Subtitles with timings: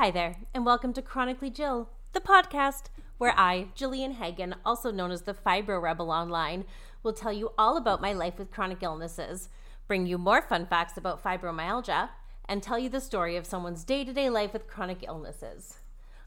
[0.00, 2.84] Hi there, and welcome to Chronically Jill, the podcast
[3.18, 6.64] where I, Jillian Hagen, also known as the Fibro Rebel Online,
[7.02, 9.50] will tell you all about my life with chronic illnesses,
[9.86, 12.08] bring you more fun facts about fibromyalgia,
[12.46, 15.80] and tell you the story of someone's day to day life with chronic illnesses.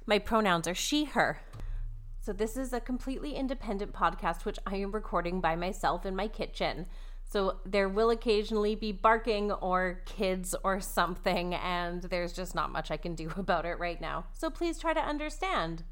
[0.05, 1.39] My pronouns are she, her.
[2.21, 6.27] So, this is a completely independent podcast which I am recording by myself in my
[6.27, 6.85] kitchen.
[7.29, 12.91] So there will occasionally be barking or kids or something, and there's just not much
[12.91, 14.25] I can do about it right now.
[14.33, 15.83] So please try to understand.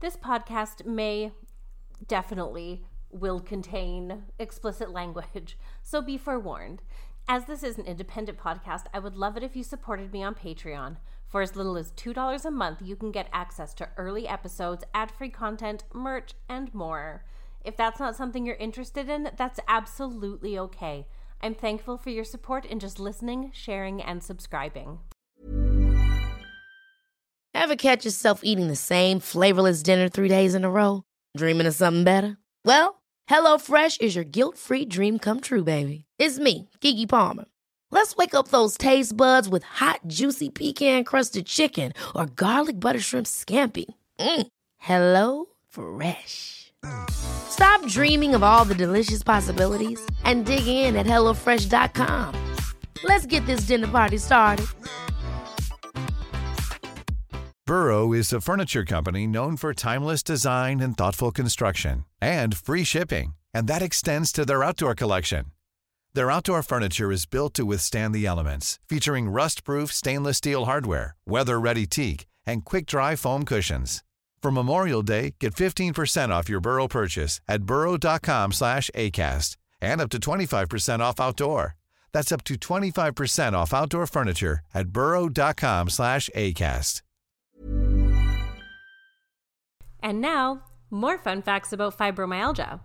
[0.00, 1.32] This podcast may
[2.06, 6.82] definitely will contain explicit language, so be forewarned.
[7.26, 10.34] As this is an independent podcast, I would love it if you supported me on
[10.34, 10.96] Patreon.
[11.26, 15.10] For as little as $2 a month, you can get access to early episodes, ad
[15.10, 17.24] free content, merch, and more.
[17.64, 21.06] If that's not something you're interested in, that's absolutely okay.
[21.40, 24.98] I'm thankful for your support in just listening, sharing, and subscribing.
[27.54, 31.04] Ever catch yourself eating the same flavorless dinner three days in a row?
[31.36, 32.36] Dreaming of something better?
[32.64, 36.04] Well, HelloFresh is your guilt free dream come true, baby.
[36.18, 37.46] It's me, Keke Palmer.
[37.90, 43.00] Let's wake up those taste buds with hot, juicy pecan crusted chicken or garlic butter
[43.00, 43.86] shrimp scampi.
[44.18, 44.48] Mm.
[44.78, 46.63] Hello Fresh.
[47.10, 52.34] Stop dreaming of all the delicious possibilities and dig in at HelloFresh.com.
[53.04, 54.66] Let's get this dinner party started.
[57.66, 63.34] Burrow is a furniture company known for timeless design and thoughtful construction and free shipping,
[63.54, 65.46] and that extends to their outdoor collection.
[66.12, 71.86] Their outdoor furniture is built to withstand the elements, featuring rust-proof stainless steel hardware, weather-ready
[71.86, 74.02] teak, and quick-dry foam cushions.
[74.44, 80.10] For Memorial Day, get 15% off your Burrow purchase at burrow.com slash ACAST and up
[80.10, 81.76] to 25% off outdoor.
[82.12, 87.00] That's up to 25% off outdoor furniture at burrow.com slash ACAST.
[90.02, 92.80] And now, more fun facts about fibromyalgia.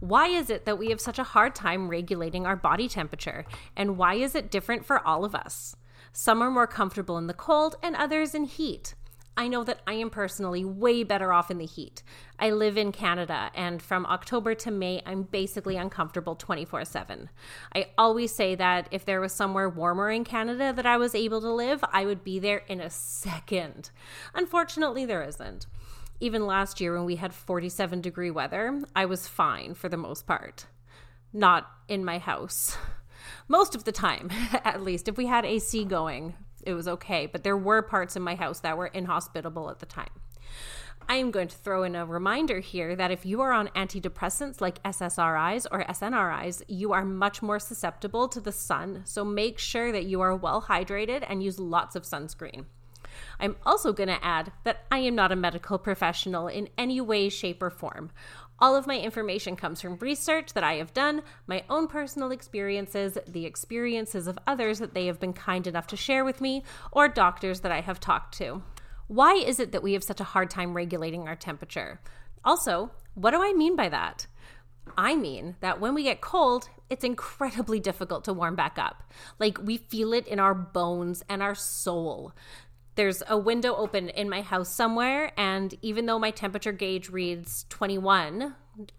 [0.00, 3.46] Why is it that we have such a hard time regulating our body temperature?
[3.74, 5.74] And why is it different for all of us?
[6.12, 8.94] Some are more comfortable in the cold and others in heat.
[9.38, 12.02] I know that I am personally way better off in the heat.
[12.40, 17.30] I live in Canada, and from October to May, I'm basically uncomfortable 24 7.
[17.72, 21.40] I always say that if there was somewhere warmer in Canada that I was able
[21.40, 23.92] to live, I would be there in a second.
[24.34, 25.66] Unfortunately, there isn't.
[26.18, 30.26] Even last year, when we had 47 degree weather, I was fine for the most
[30.26, 30.66] part.
[31.32, 32.76] Not in my house.
[33.46, 34.30] Most of the time,
[34.64, 35.06] at least.
[35.06, 36.34] If we had AC going,
[36.66, 37.26] it was okay.
[37.26, 40.10] But there were parts in my house that were inhospitable at the time.
[41.10, 44.60] I am going to throw in a reminder here that if you are on antidepressants
[44.60, 49.02] like SSRIs or SNRIs, you are much more susceptible to the sun.
[49.04, 52.66] So make sure that you are well hydrated and use lots of sunscreen.
[53.40, 57.30] I'm also going to add that I am not a medical professional in any way,
[57.30, 58.10] shape, or form.
[58.60, 63.16] All of my information comes from research that I have done, my own personal experiences,
[63.26, 67.06] the experiences of others that they have been kind enough to share with me, or
[67.06, 68.62] doctors that I have talked to.
[69.06, 72.00] Why is it that we have such a hard time regulating our temperature?
[72.44, 74.26] Also, what do I mean by that?
[74.96, 79.04] I mean that when we get cold, it's incredibly difficult to warm back up.
[79.38, 82.32] Like we feel it in our bones and our soul
[82.98, 87.64] there's a window open in my house somewhere and even though my temperature gauge reads
[87.68, 88.56] 21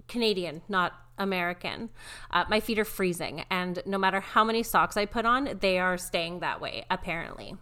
[0.07, 1.89] canadian not american
[2.31, 3.43] uh, my feet are freezing.
[3.51, 7.57] And no matter how many socks i put on they are staying that way apparently.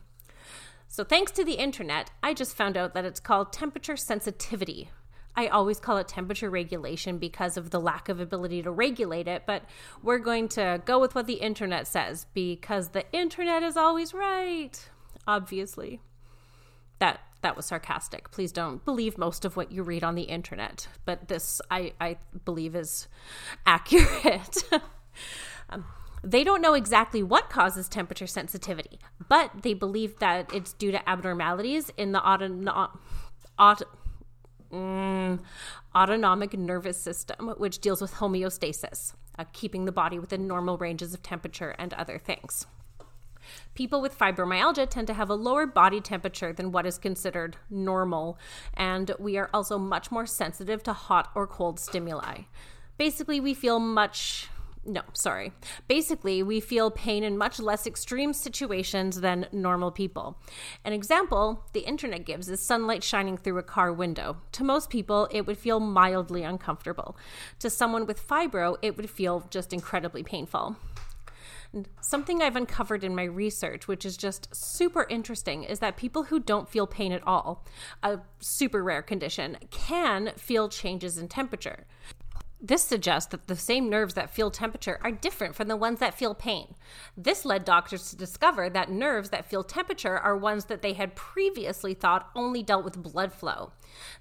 [0.87, 4.91] So thanks to the internet i just found out that it's called temperature sensitivity.
[5.35, 9.43] I always call it temperature regulation because of the lack of ability to regulate it,
[9.47, 9.63] but
[10.03, 14.89] we're going to go with what the internet says because the internet is always right,
[15.27, 15.99] obviously
[16.99, 18.31] that that was sarcastic.
[18.31, 22.17] Please don't believe most of what you read on the internet, but this I, I
[22.45, 23.07] believe is
[23.65, 24.63] accurate.
[25.69, 25.85] um,
[26.23, 28.99] they don't know exactly what causes temperature sensitivity,
[29.29, 32.21] but they believe that it's due to abnormalities in the
[34.71, 35.39] mm,
[35.95, 41.21] autonomic nervous system, which deals with homeostasis, uh, keeping the body within normal ranges of
[41.21, 42.65] temperature and other things.
[43.75, 48.38] People with fibromyalgia tend to have a lower body temperature than what is considered normal,
[48.73, 52.41] and we are also much more sensitive to hot or cold stimuli.
[52.97, 54.49] Basically, we feel much
[54.88, 55.51] no, sorry.
[55.89, 60.39] Basically, we feel pain in much less extreme situations than normal people.
[60.85, 64.38] An example the internet gives is sunlight shining through a car window.
[64.53, 67.17] To most people, it would feel mildly uncomfortable.
[67.59, 70.77] To someone with fibro, it would feel just incredibly painful.
[72.01, 76.39] Something I've uncovered in my research, which is just super interesting, is that people who
[76.39, 77.65] don't feel pain at all,
[78.03, 81.85] a super rare condition, can feel changes in temperature.
[82.59, 86.15] This suggests that the same nerves that feel temperature are different from the ones that
[86.15, 86.74] feel pain.
[87.15, 91.15] This led doctors to discover that nerves that feel temperature are ones that they had
[91.15, 93.74] previously thought only dealt with blood flow.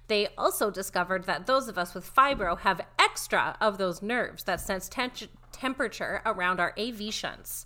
[0.07, 4.61] They also discovered that those of us with fibro have extra of those nerves that
[4.61, 4.87] sense
[5.59, 7.65] temperature around our AV shunts.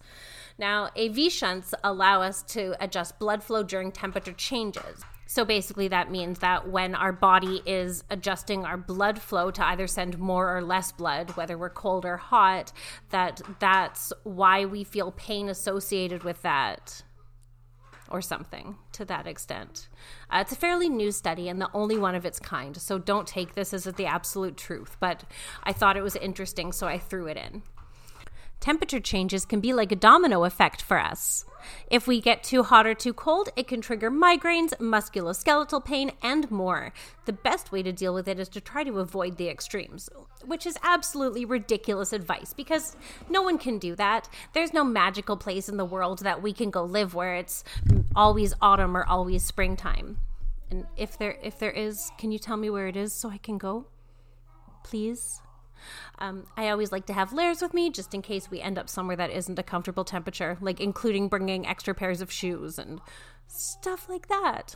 [0.57, 5.03] Now, AV shunts allow us to adjust blood flow during temperature changes.
[5.25, 9.87] So basically, that means that when our body is adjusting our blood flow to either
[9.87, 12.73] send more or less blood, whether we're cold or hot,
[13.11, 17.03] that that's why we feel pain associated with that
[18.09, 19.87] or something to that extent.
[20.29, 23.25] Uh, it's a fairly new study and the only one of its kind, so don't
[23.25, 25.23] take this as the absolute truth, but
[25.63, 27.63] I thought it was interesting, so I threw it in.
[28.61, 31.45] Temperature changes can be like a domino effect for us.
[31.89, 36.49] If we get too hot or too cold, it can trigger migraines, musculoskeletal pain, and
[36.51, 36.93] more.
[37.25, 40.11] The best way to deal with it is to try to avoid the extremes,
[40.45, 42.95] which is absolutely ridiculous advice because
[43.31, 44.29] no one can do that.
[44.53, 47.63] There's no magical place in the world that we can go live where it's
[48.15, 50.19] always autumn or always springtime.
[50.69, 53.39] And if there if there is, can you tell me where it is so I
[53.39, 53.87] can go?
[54.83, 55.41] Please?
[56.19, 58.89] Um, I always like to have layers with me just in case we end up
[58.89, 63.01] somewhere that isn't a comfortable temperature, like including bringing extra pairs of shoes and
[63.47, 64.75] stuff like that.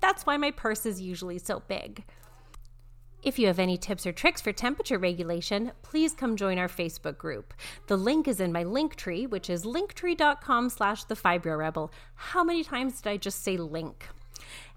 [0.00, 2.04] That's why my purse is usually so big.
[3.22, 7.18] If you have any tips or tricks for temperature regulation, please come join our Facebook
[7.18, 7.52] group.
[7.86, 11.92] The link is in my link tree, which is linktree.com slash the fibro rebel.
[12.14, 14.08] How many times did I just say link?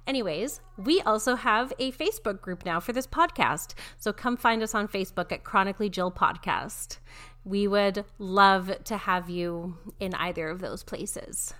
[0.05, 3.73] Anyways, we also have a Facebook group now for this podcast.
[3.97, 6.97] So come find us on Facebook at Chronically Jill Podcast.
[7.45, 11.53] We would love to have you in either of those places.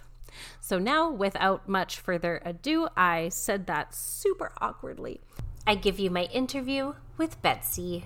[0.60, 5.22] So now, without much further ado, I said that super awkwardly.
[5.66, 8.06] I give you my interview with Betsy.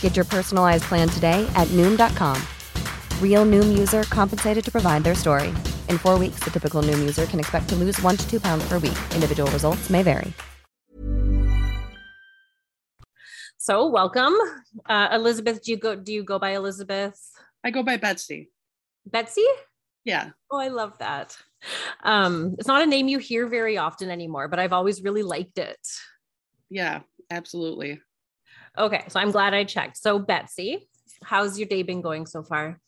[0.00, 2.42] Get your personalized plan today at noom.com.
[3.22, 5.50] Real noom user compensated to provide their story.
[5.88, 8.68] In four weeks, the typical noom user can expect to lose one to two pounds
[8.68, 8.98] per week.
[9.14, 10.32] Individual results may vary.
[13.58, 14.34] So, welcome,
[14.86, 15.62] uh, Elizabeth.
[15.62, 15.94] Do you go?
[15.94, 17.20] Do you go by Elizabeth?
[17.62, 18.50] I go by Betsy.
[19.04, 19.44] Betsy.
[20.04, 20.30] Yeah.
[20.50, 21.36] Oh, I love that.
[22.02, 25.58] Um, it's not a name you hear very often anymore, but I've always really liked
[25.58, 25.78] it.
[26.70, 27.00] Yeah,
[27.30, 28.00] absolutely.
[28.78, 29.96] Okay, so I'm glad I checked.
[29.96, 30.88] So Betsy,
[31.24, 32.80] how's your day been going so far?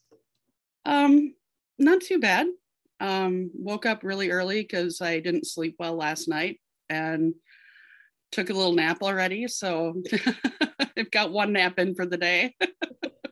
[0.84, 1.34] Um,
[1.78, 2.46] not too bad.
[3.00, 7.34] Um, woke up really early because I didn't sleep well last night and
[8.30, 10.00] took a little nap already, so
[10.96, 12.54] I've got one nap in for the day.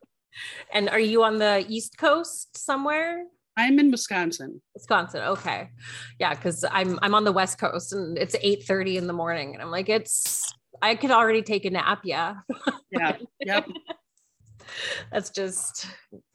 [0.72, 3.24] and are you on the East Coast somewhere?
[3.56, 4.62] I'm in Wisconsin.
[4.74, 5.20] Wisconsin.
[5.22, 5.70] Okay.
[6.18, 9.54] Yeah, because I'm I'm on the West Coast and it's 8 30 in the morning.
[9.54, 12.36] And I'm like, it's I could already take a nap, yeah.
[12.90, 13.16] Yeah.
[13.44, 13.66] yep.
[15.12, 15.86] That's just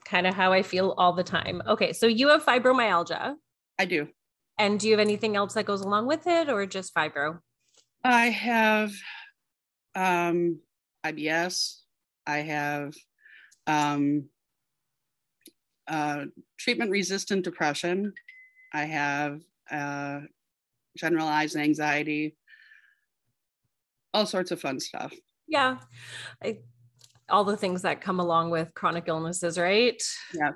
[0.05, 1.61] kind of how I feel all the time.
[1.67, 3.35] Okay, so you have fibromyalgia.
[3.79, 4.07] I do.
[4.59, 7.39] And do you have anything else that goes along with it or just fibro?
[8.03, 8.91] I have
[9.95, 10.59] um
[11.05, 11.81] IBS.
[12.25, 12.93] I have
[13.67, 14.29] um
[15.87, 16.25] uh,
[16.57, 18.13] treatment resistant depression.
[18.73, 20.21] I have uh,
[20.97, 22.35] generalized anxiety,
[24.13, 25.13] all sorts of fun stuff.
[25.47, 25.77] Yeah.
[26.43, 26.59] I,
[27.29, 30.01] all the things that come along with chronic illnesses, right?
[30.33, 30.51] Yeah.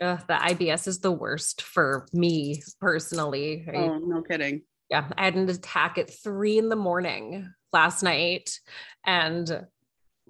[0.00, 3.64] Uh, the IBS is the worst for me personally.
[3.66, 3.90] Right?
[3.90, 4.62] Oh, no kidding.
[4.90, 5.08] Yeah.
[5.16, 8.50] I had an attack at three in the morning last night
[9.04, 9.66] and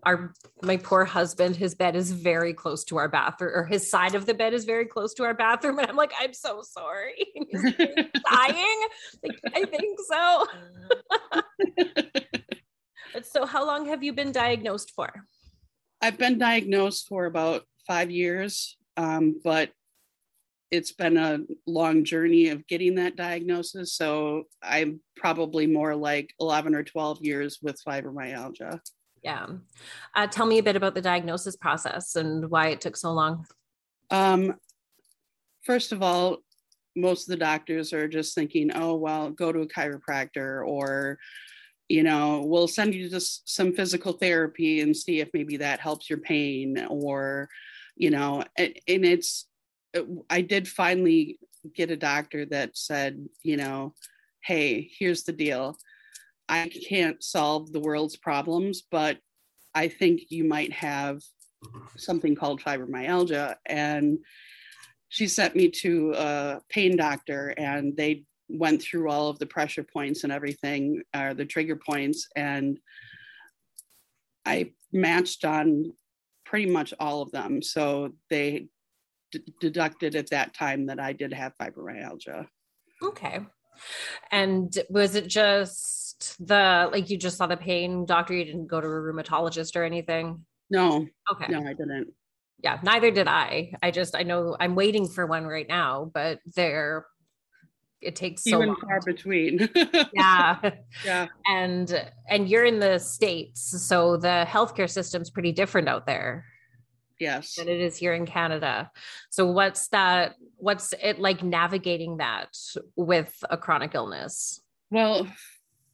[0.04, 4.14] our my poor husband his bed is very close to our bathroom or his side
[4.14, 7.26] of the bed is very close to our bathroom and i'm like i'm so sorry
[7.52, 8.80] dying
[9.22, 10.46] like, i think so
[11.10, 11.44] but
[13.22, 15.10] so how long have you been diagnosed for
[16.02, 19.70] i've been diagnosed for about five years um, but
[20.70, 26.74] it's been a long journey of getting that diagnosis so i'm probably more like 11
[26.74, 28.80] or 12 years with fibromyalgia
[29.22, 29.46] yeah.
[30.14, 33.46] Uh, tell me a bit about the diagnosis process and why it took so long.
[34.10, 34.54] Um,
[35.62, 36.38] first of all,
[36.96, 41.18] most of the doctors are just thinking, oh, well, go to a chiropractor or,
[41.88, 46.10] you know, we'll send you just some physical therapy and see if maybe that helps
[46.10, 47.48] your pain or,
[47.96, 49.46] you know, and, and it's,
[49.96, 51.38] uh, I did finally
[51.74, 53.94] get a doctor that said, you know,
[54.42, 55.78] hey, here's the deal
[56.48, 59.18] I can't solve the world's problems, but
[59.74, 61.20] I think you might have
[61.96, 63.56] something called fibromyalgia.
[63.66, 64.18] And
[65.08, 69.82] she sent me to a pain doctor, and they went through all of the pressure
[69.82, 72.28] points and everything, or the trigger points.
[72.36, 72.78] And
[74.44, 75.92] I matched on
[76.44, 77.62] pretty much all of them.
[77.62, 78.68] So they
[79.32, 82.46] d- deducted at that time that I did have fibromyalgia.
[83.02, 83.40] Okay.
[84.32, 88.34] And was it just the like you just saw the pain doctor?
[88.34, 90.44] You didn't go to a rheumatologist or anything?
[90.70, 91.06] No.
[91.30, 91.46] Okay.
[91.48, 92.08] No, I didn't.
[92.62, 93.72] Yeah, neither did I.
[93.82, 97.06] I just I know I'm waiting for one right now, but they're
[98.00, 99.68] it takes so Even far between.
[100.12, 100.70] yeah.
[101.04, 101.26] Yeah.
[101.46, 106.44] And and you're in the States, so the healthcare system's pretty different out there
[107.18, 108.90] yes than it is here in canada
[109.30, 112.56] so what's that what's it like navigating that
[112.96, 114.60] with a chronic illness
[114.90, 115.26] well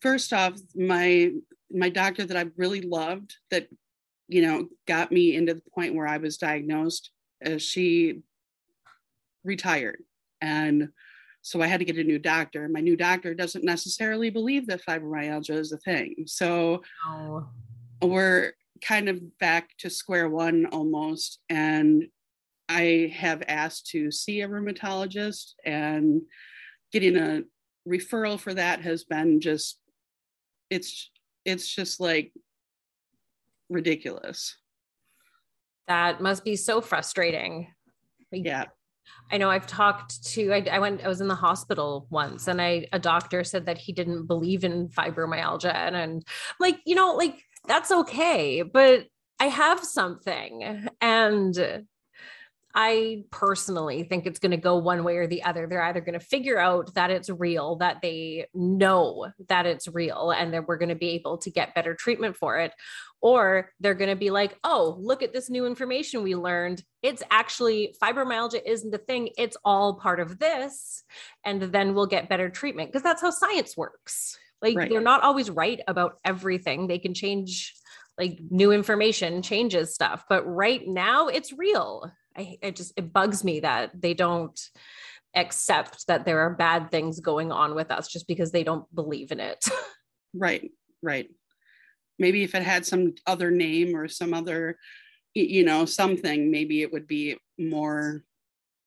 [0.01, 1.31] first off my
[1.71, 3.67] my doctor that i really loved that
[4.29, 7.11] you know got me into the point where i was diagnosed
[7.45, 8.21] uh, she
[9.45, 10.03] retired
[10.41, 10.89] and
[11.43, 14.85] so i had to get a new doctor my new doctor doesn't necessarily believe that
[14.85, 17.47] fibromyalgia is a thing so oh.
[18.03, 18.53] we're
[18.85, 21.41] kind of back to square one almost.
[21.49, 22.05] And
[22.69, 26.23] I have asked to see a rheumatologist, and
[26.93, 27.43] getting a
[27.89, 29.79] referral for that has been just
[30.71, 31.11] it's
[31.45, 32.33] it's just like
[33.69, 34.57] ridiculous.
[35.89, 37.69] That must be so frustrating.
[38.33, 38.67] Yeah.
[39.31, 42.61] I know I've talked to I, I, went I was in the hospital once and
[42.61, 46.25] I a doctor said that he didn't believe in fibromyalgia and, and
[46.59, 48.63] like you know like that's okay.
[48.63, 49.07] But
[49.41, 50.89] I have something.
[51.01, 51.87] And
[52.77, 55.67] I personally think it's going to go one way or the other.
[55.67, 60.33] They're either going to figure out that it's real, that they know that it's real,
[60.33, 62.73] and that we're going to be able to get better treatment for it,
[63.25, 66.85] or they're going to be like, oh, look at this new information we learned.
[67.03, 71.03] It's actually fibromyalgia isn't the thing, it's all part of this.
[71.43, 74.37] And then we'll get better treatment because that's how science works.
[74.61, 74.91] Like right.
[74.91, 76.87] they're not always right about everything.
[76.87, 77.75] They can change
[78.19, 82.13] like new information changes stuff, but right now it's real.
[82.37, 84.61] I it just it bugs me that they don't
[85.35, 89.33] accept that there are bad things going on with us just because they don't believe
[89.33, 89.65] in it.
[90.35, 90.71] right,
[91.03, 91.31] right.
[92.19, 94.79] Maybe if it had some other name or some other
[95.37, 98.23] you know something maybe it would be more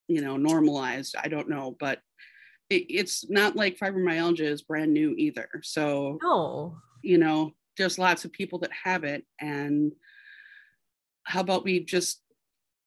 [0.07, 1.99] you know normalized i don't know but
[2.69, 5.49] it, it's not like fibromyalgia is brand new either.
[5.63, 9.25] So, no, you know, there's lots of people that have it.
[9.39, 9.93] And
[11.23, 12.21] how about we just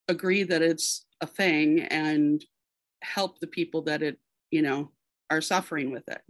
[0.08, 2.44] agree that it's a thing and
[3.02, 4.18] help the people that it,
[4.50, 4.90] you know,
[5.30, 6.22] are suffering with it?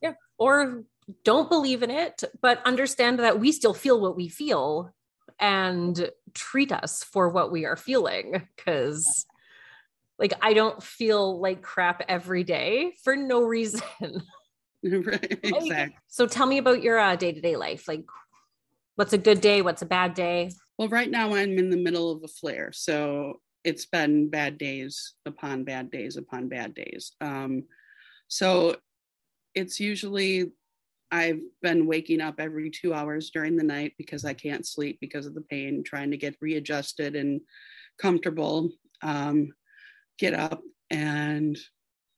[0.00, 0.14] Yeah.
[0.38, 0.84] Or
[1.24, 4.92] don't believe in it, but understand that we still feel what we feel
[5.38, 8.48] and treat us for what we are feeling.
[8.64, 9.26] Cause
[10.18, 13.82] like I don't feel like crap every day for no reason.
[14.84, 15.96] right, exactly.
[16.08, 17.86] So tell me about your uh, day-to-day life.
[17.86, 18.04] Like
[18.96, 19.62] what's a good day?
[19.62, 20.52] What's a bad day?
[20.78, 22.72] Well, right now I'm in the middle of a flare.
[22.72, 27.12] So it's been bad days upon bad days upon bad days.
[27.20, 27.64] Um,
[28.28, 28.76] so
[29.54, 30.52] it's usually
[31.12, 35.26] I've been waking up every two hours during the night because I can't sleep because
[35.26, 37.42] of the pain, trying to get readjusted and
[38.00, 38.70] comfortable.
[39.02, 39.52] Um,
[40.18, 41.58] get up and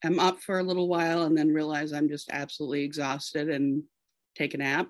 [0.04, 3.82] I'm up for a little while and then realize I'm just absolutely exhausted and
[4.36, 4.88] take a nap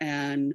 [0.00, 0.52] and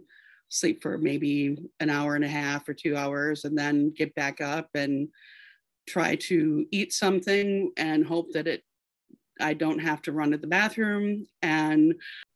[0.49, 4.41] sleep for maybe an hour and a half or two hours and then get back
[4.41, 5.07] up and
[5.87, 8.61] try to eat something and hope that it
[9.39, 11.95] I don't have to run to the bathroom and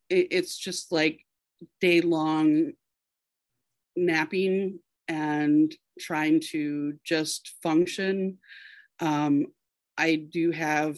[0.10, 1.22] it, it's just like
[1.82, 2.74] day long
[3.96, 8.38] napping and trying to just function
[9.00, 9.48] um,
[9.98, 10.98] I do have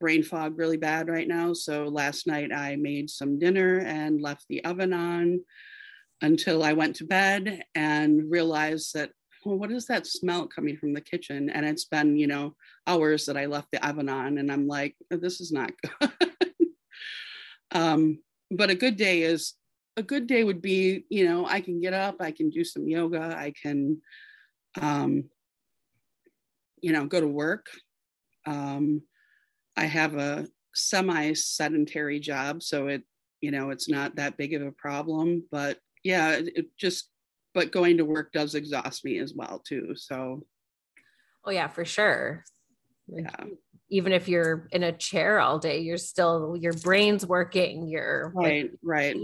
[0.00, 1.52] brain fog really bad right now.
[1.52, 5.40] So last night I made some dinner and left the oven on
[6.22, 9.10] until I went to bed and realized that,
[9.44, 11.50] well, what is that smell coming from the kitchen?
[11.50, 14.38] And it's been, you know, hours that I left the oven on.
[14.38, 16.29] And I'm like, this is not good.
[17.72, 18.18] Um,
[18.50, 19.54] but a good day is
[19.96, 22.88] a good day would be, you know, I can get up, I can do some
[22.88, 24.00] yoga, I can,
[24.80, 25.24] um,
[26.80, 27.66] you know, go to work,
[28.46, 29.02] um,
[29.76, 33.02] I have a semi sedentary job, so it,
[33.40, 35.44] you know, it's not that big of a problem.
[35.50, 37.10] But yeah, it just,
[37.54, 39.94] but going to work does exhaust me as well, too.
[39.96, 40.44] So,
[41.44, 42.44] oh, yeah, for sure.
[43.08, 43.44] Yeah.
[43.90, 47.88] Even if you're in a chair all day, you're still, your brain's working.
[47.88, 49.16] You're right, right.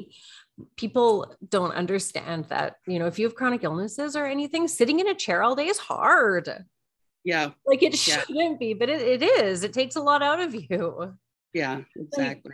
[0.77, 5.09] people don't understand that you know if you have chronic illnesses or anything sitting in
[5.09, 6.65] a chair all day is hard.
[7.25, 7.51] Yeah.
[7.67, 8.23] Like it yeah.
[8.23, 9.65] shouldn't be but it, it is.
[9.65, 11.15] It takes a lot out of you.
[11.53, 12.53] Yeah exactly.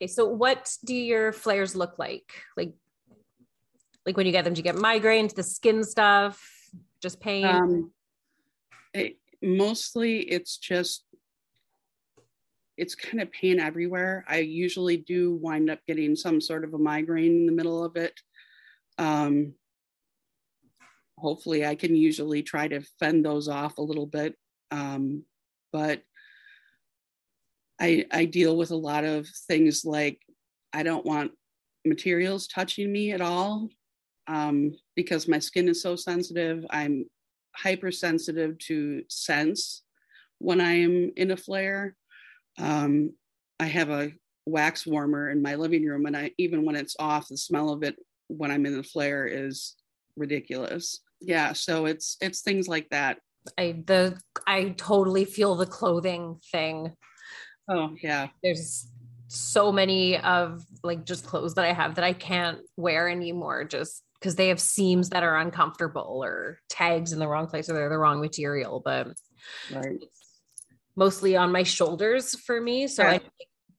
[0.00, 2.30] okay so what do your flares look like?
[2.56, 2.74] Like
[4.04, 6.70] like when you get them do you get migraines the skin stuff
[7.00, 7.46] just pain?
[7.46, 7.92] Um,
[8.92, 11.04] it, mostly it's just
[12.76, 16.78] it's kind of pain everywhere i usually do wind up getting some sort of a
[16.78, 18.20] migraine in the middle of it
[18.98, 19.54] um,
[21.18, 24.34] hopefully I can usually try to fend those off a little bit.
[24.70, 25.24] Um,
[25.72, 26.02] but
[27.80, 30.20] I, I deal with a lot of things like
[30.72, 31.32] I don't want
[31.84, 33.68] materials touching me at all
[34.26, 36.64] um, because my skin is so sensitive.
[36.70, 37.06] I'm
[37.54, 39.82] hypersensitive to sense
[40.38, 41.96] when I am in a flare.
[42.58, 43.12] Um,
[43.60, 44.12] I have a
[44.46, 47.82] wax warmer in my living room, and I even when it's off, the smell of
[47.82, 47.96] it
[48.28, 49.76] when I'm in the flare is
[50.16, 51.00] ridiculous.
[51.20, 53.18] Yeah so it's it's things like that.
[53.56, 56.92] I the i totally feel the clothing thing.
[57.68, 58.28] Oh yeah.
[58.42, 58.90] There's
[59.28, 64.04] so many of like just clothes that i have that i can't wear anymore just
[64.20, 67.88] because they have seams that are uncomfortable or tags in the wrong place or they're
[67.88, 69.08] the wrong material but
[69.74, 69.98] right
[70.96, 73.10] mostly on my shoulders for me so yeah.
[73.10, 73.20] i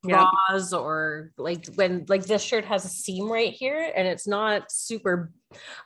[0.04, 0.78] bras yeah.
[0.78, 5.32] or like when like this shirt has a seam right here and it's not super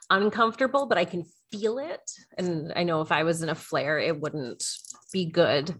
[0.09, 2.01] uncomfortable but i can feel it.
[2.37, 4.63] And I know if I was in a flare, it wouldn't
[5.11, 5.75] be good.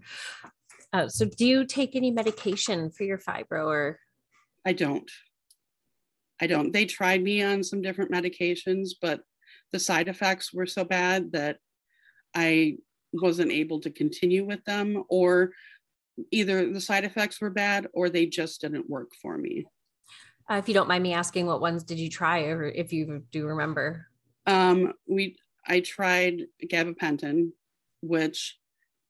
[0.94, 4.00] Uh, so, do you take any medication for your fibro or?
[4.66, 5.10] I don't.
[6.42, 6.74] I don't.
[6.74, 9.22] They tried me on some different medications, but
[9.72, 11.58] the side effects were so bad that
[12.36, 12.78] I
[13.14, 15.52] wasn't able to continue with them, or
[16.32, 19.66] either the side effects were bad or they just didn't work for me.
[20.50, 23.24] Uh, if you don't mind me asking, what ones did you try, or if you
[23.32, 24.08] do remember?
[24.46, 27.52] Um, we I tried gabapentin,
[28.02, 28.58] which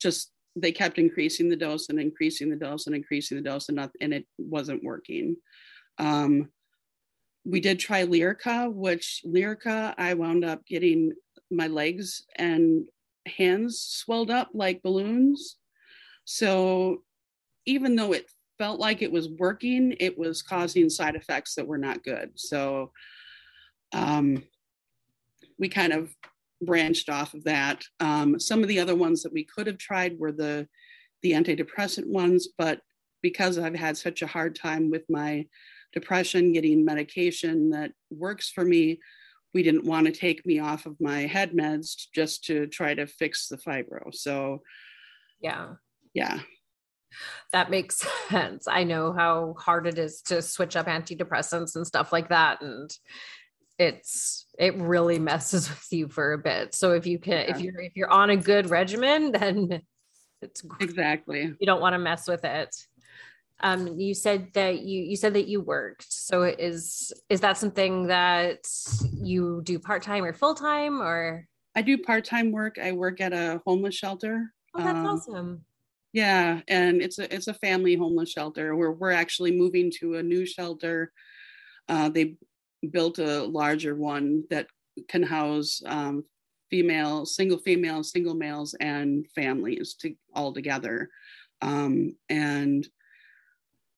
[0.02, 3.78] just they kept increasing the dose and increasing the dose and increasing the dose and
[3.78, 5.38] not, and it wasn't working.
[5.98, 6.50] Um,
[7.46, 11.14] we did try Lyrica, which Lyrica, I wound up getting
[11.50, 12.86] my legs and
[13.26, 15.58] hands swelled up like balloons.
[16.26, 17.04] So
[17.66, 21.78] even though it felt like it was working, it was causing side effects that were
[21.78, 22.32] not good.
[22.36, 22.92] So
[23.94, 24.44] um,
[25.58, 26.16] we kind of
[26.62, 27.84] branched off of that.
[28.00, 30.68] Um, some of the other ones that we could have tried were the
[31.22, 32.82] the antidepressant ones, but
[33.22, 35.46] because I've had such a hard time with my
[35.94, 39.00] depression, getting medication that works for me,
[39.54, 43.08] we didn't want to take me off of my head meds just to try to
[43.08, 44.14] fix the fibro.
[44.14, 44.62] So,
[45.42, 45.74] yeah,
[46.14, 46.40] yeah.
[47.52, 48.68] That makes sense.
[48.68, 52.62] I know how hard it is to switch up antidepressants and stuff like that.
[52.62, 52.90] And
[53.78, 56.76] it's it really messes with you for a bit.
[56.76, 57.56] So if you can yeah.
[57.56, 59.82] if you're if you're on a good regimen, then
[60.42, 62.76] it's exactly you don't want to mess with it.
[63.64, 66.12] Um, you said that you you said that you worked.
[66.12, 68.68] So is is that something that
[69.14, 71.48] you do part time or full time or?
[71.76, 72.78] I do part time work.
[72.82, 74.54] I work at a homeless shelter.
[74.74, 75.66] Oh, that's um, awesome.
[76.14, 80.24] Yeah, and it's a it's a family homeless shelter where we're actually moving to a
[80.24, 81.14] new shelter.
[81.88, 82.36] Uh, they
[82.90, 84.68] built a larger one that
[85.08, 86.24] can house um,
[86.70, 91.10] female, single female, single males, and families to all together.
[91.62, 92.88] Um, and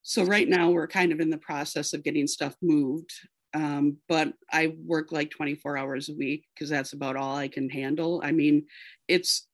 [0.04, 3.10] so right now we're kind of in the process of getting stuff moved.
[3.54, 7.70] Um, but I work like 24 hours a week because that's about all I can
[7.70, 8.20] handle.
[8.22, 8.66] I mean,
[9.08, 9.48] it's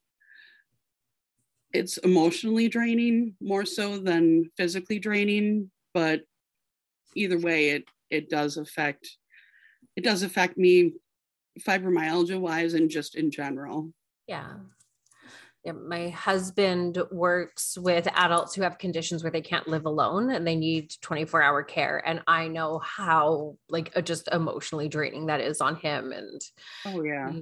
[1.73, 6.23] it's emotionally draining more so than physically draining, but
[7.15, 9.09] either way, it it does affect
[9.95, 10.95] it does affect me
[11.61, 13.93] fibromyalgia wise and just in general.
[14.27, 14.55] Yeah.
[15.67, 20.57] My husband works with adults who have conditions where they can't live alone and they
[20.57, 22.03] need 24 hour care.
[22.07, 26.13] And I know how like just emotionally draining that is on him.
[26.13, 26.41] And
[26.87, 27.33] oh, yeah,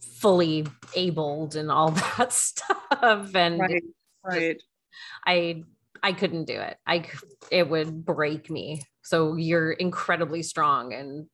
[0.00, 3.34] fully abled and all that stuff.
[3.34, 3.82] And right,
[4.24, 4.56] right.
[4.56, 4.66] Just,
[5.26, 5.64] I,
[6.02, 6.76] I couldn't do it.
[6.86, 7.06] I,
[7.50, 8.82] it would break me.
[9.02, 11.28] So you're incredibly strong and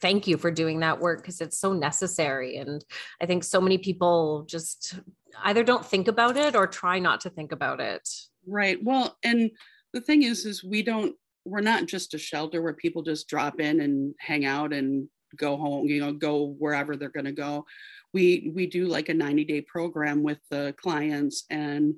[0.00, 2.56] thank you for doing that work because it's so necessary.
[2.56, 2.84] And
[3.20, 4.98] I think so many people just
[5.42, 8.08] either don't think about it or try not to think about it.
[8.46, 8.78] Right.
[8.82, 9.50] Well, and
[9.92, 11.14] the thing is, is we don't,
[11.44, 15.56] we're not just a shelter where people just drop in and hang out and go
[15.56, 17.64] home, you know, go wherever they're going to go.
[18.12, 21.94] We, we do like a 90 day program with the clients and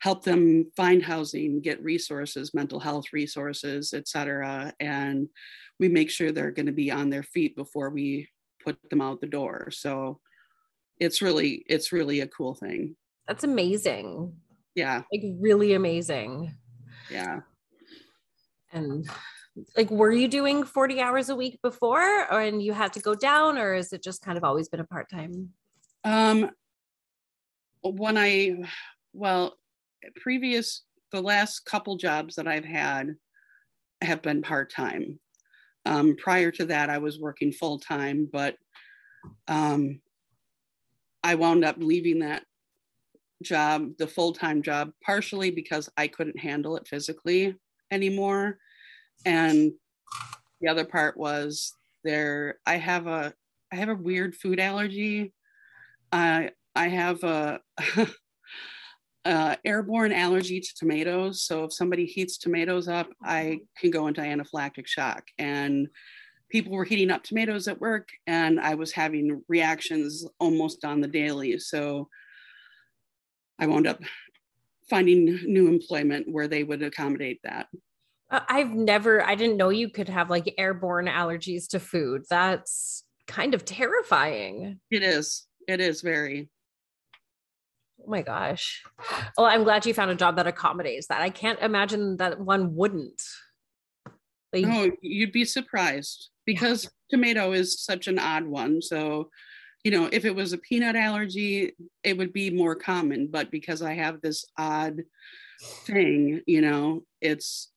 [0.00, 4.72] help them find housing, get resources, mental health resources, et cetera.
[4.80, 5.28] And
[5.78, 8.28] we make sure they're going to be on their feet before we
[8.64, 9.68] put them out the door.
[9.70, 10.20] So
[11.00, 12.96] it's really, it's really a cool thing.
[13.26, 14.34] That's amazing.
[14.74, 15.02] Yeah.
[15.12, 16.54] Like really amazing.
[17.10, 17.40] Yeah.
[18.72, 19.08] And
[19.76, 23.14] like were you doing 40 hours a week before or and you had to go
[23.16, 25.50] down or is it just kind of always been a part-time
[26.04, 26.48] um
[27.82, 28.56] when i
[29.12, 29.56] well
[30.14, 33.16] previous the last couple jobs that I've had
[34.02, 35.18] have been part time.
[35.86, 38.56] Um, prior to that, I was working full time, but
[39.48, 40.00] um,
[41.22, 42.44] I wound up leaving that
[43.42, 47.56] job, the full time job, partially because I couldn't handle it physically
[47.90, 48.58] anymore,
[49.24, 49.72] and
[50.60, 52.58] the other part was there.
[52.66, 53.34] I have a
[53.72, 55.32] I have a weird food allergy.
[56.12, 57.60] I I have a
[59.64, 61.42] airborne allergy to tomatoes.
[61.42, 65.24] So if somebody heats tomatoes up, I can go into anaphylactic shock.
[65.38, 65.88] And
[66.50, 71.08] people were heating up tomatoes at work, and I was having reactions almost on the
[71.08, 71.58] daily.
[71.58, 72.08] So
[73.58, 74.00] I wound up
[74.88, 77.68] finding new employment where they would accommodate that.
[78.30, 82.24] Uh, I've never, I didn't know you could have like airborne allergies to food.
[82.28, 84.80] That's kind of terrifying.
[84.90, 85.46] It is.
[85.68, 86.48] It is very.
[88.02, 88.82] Oh my gosh.
[89.36, 91.20] Well, I'm glad you found a job that accommodates that.
[91.20, 93.22] I can't imagine that one wouldn't.
[94.52, 98.82] Like, no, you'd be surprised because tomato is such an odd one.
[98.82, 99.30] So,
[99.84, 103.28] you know, if it was a peanut allergy, it would be more common.
[103.28, 105.04] But because I have this odd
[105.86, 107.70] thing, you know, it's,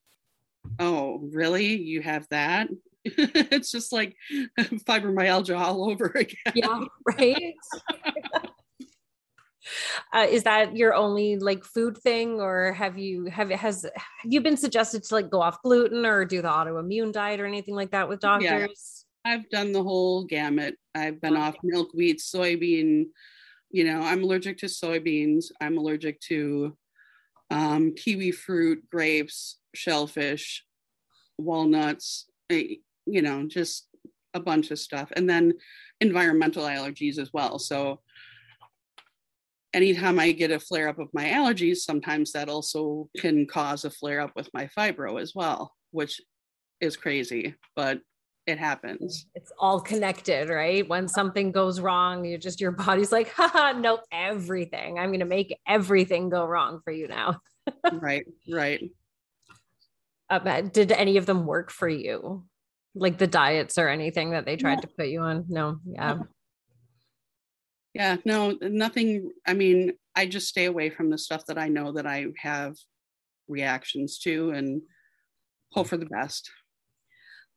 [0.79, 1.75] oh, really?
[1.75, 2.67] You have that?
[3.05, 4.15] it's just like
[4.59, 6.53] fibromyalgia all over again.
[6.55, 7.53] Yeah, right.
[10.13, 14.41] Uh, is that your only like food thing or have you have has have you
[14.41, 17.91] been suggested to like go off gluten or do the autoimmune diet or anything like
[17.91, 19.05] that with doctors?
[19.25, 20.75] Yeah, i've done the whole gamut.
[20.95, 23.05] I've been off milk wheat soybean
[23.71, 25.45] you know i'm allergic to soybeans.
[25.59, 26.77] I'm allergic to
[27.49, 30.63] um, kiwi fruit grapes shellfish
[31.37, 33.87] walnuts eh, you know just
[34.33, 35.11] a bunch of stuff.
[35.15, 35.53] And then
[36.01, 37.59] environmental allergies as well.
[37.59, 37.99] So
[39.73, 43.89] anytime I get a flare up of my allergies, sometimes that also can cause a
[43.89, 46.21] flare up with my fibro as well, which
[46.79, 47.99] is crazy, but
[48.45, 49.25] it happens.
[49.35, 50.87] It's all connected, right?
[50.87, 54.99] When something goes wrong, you just your body's like, haha, nope, everything.
[54.99, 57.39] I'm gonna make everything go wrong for you now.
[57.93, 58.91] right, right.
[60.29, 62.45] Uh, did any of them work for you?
[62.95, 64.81] Like the diets or anything that they tried no.
[64.81, 65.45] to put you on?
[65.47, 66.13] No, yeah.
[66.13, 66.27] No
[67.93, 71.91] yeah no nothing i mean i just stay away from the stuff that i know
[71.91, 72.75] that i have
[73.47, 74.81] reactions to and
[75.71, 76.49] hope for the best.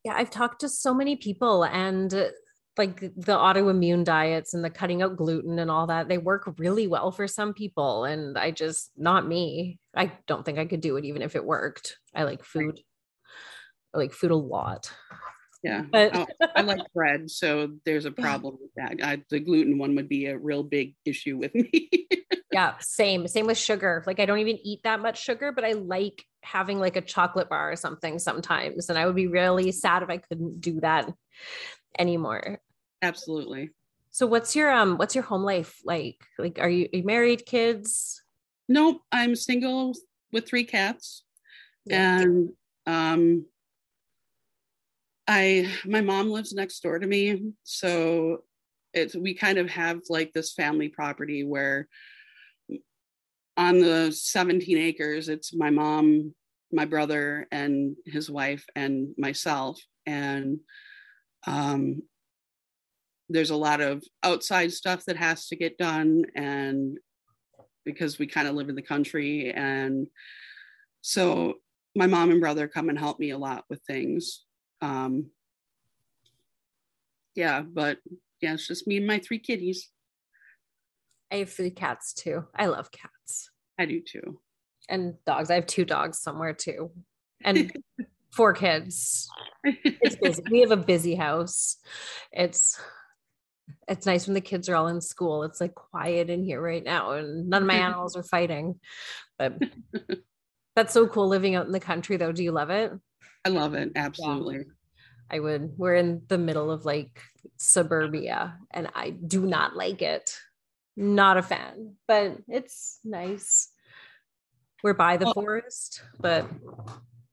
[0.05, 2.29] Yeah, I've talked to so many people and uh,
[2.77, 6.87] like the autoimmune diets and the cutting out gluten and all that, they work really
[6.87, 8.05] well for some people.
[8.05, 9.79] And I just, not me.
[9.95, 11.97] I don't think I could do it even if it worked.
[12.15, 12.79] I like food.
[13.95, 14.93] I like food a lot.
[15.63, 15.83] Yeah.
[15.91, 17.31] But oh, I like bread.
[17.31, 19.05] So there's a problem with that.
[19.05, 22.09] I, the gluten one would be a real big issue with me.
[22.53, 22.75] yeah.
[22.79, 23.27] Same.
[23.27, 24.05] Same with sugar.
[24.07, 27.49] Like I don't even eat that much sugar, but I like having like a chocolate
[27.49, 28.89] bar or something sometimes.
[28.89, 31.13] And I would be really sad if I couldn't do that
[31.99, 32.61] anymore.
[33.03, 33.71] Absolutely.
[34.11, 36.25] So what's your um what's your home life like?
[36.39, 38.23] Like are you, are you married, kids?
[38.69, 39.95] Nope, I'm single
[40.33, 41.25] with three cats.
[41.85, 42.21] Yeah.
[42.21, 42.51] And
[42.87, 43.47] um
[45.29, 48.45] I my mom lives next door to me, so
[48.93, 51.89] it's we kind of have like this family property where
[53.57, 56.35] on the 17 acres it's my mom,
[56.73, 60.59] my brother and his wife and myself and
[61.47, 62.03] um
[63.29, 66.99] there's a lot of outside stuff that has to get done and
[67.85, 70.07] because we kind of live in the country and
[71.03, 71.55] so
[71.95, 74.46] my mom and brother come and help me a lot with things
[74.81, 75.31] um
[77.35, 77.99] yeah but
[78.41, 79.91] yeah it's just me and my three kitties.
[81.33, 82.45] I have three cats too.
[82.55, 83.51] I love cats.
[83.79, 84.41] I do too.
[84.89, 85.51] And dogs.
[85.51, 86.93] I have two dogs somewhere too.
[87.43, 87.73] And
[88.33, 89.29] four kids.
[89.65, 90.43] It's busy.
[90.51, 91.79] We have a busy house.
[92.33, 92.81] It's
[93.89, 95.43] it's nice when the kids are all in school.
[95.43, 98.79] It's like quiet in here right now and none of my animals are fighting.
[99.39, 99.61] But
[100.77, 102.33] that's so cool living out in the country though.
[102.33, 102.93] Do you love it
[103.47, 103.93] I love it.
[103.95, 104.57] Absolutely.
[104.57, 104.63] Yeah.
[105.31, 105.75] I would.
[105.77, 107.21] We're in the middle of like
[107.59, 110.37] suburbia and I do not like it.
[110.97, 113.69] Not a fan, but it's nice.
[114.83, 116.49] We're by the well, forest, but